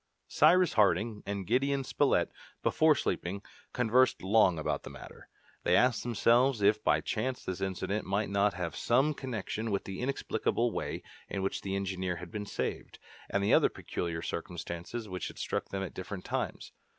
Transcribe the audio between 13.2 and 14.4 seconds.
and the other peculiar